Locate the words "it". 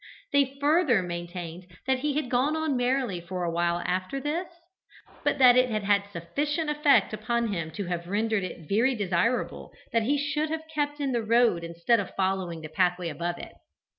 5.55-5.69, 8.43-8.67, 13.37-13.53